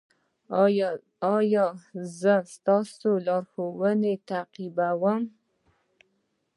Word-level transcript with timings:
ایا 1.43 1.65
زه 2.19 2.35
ستاسو 2.53 3.09
لارښوونې 3.25 4.13
تعقیبوم؟ 4.29 5.21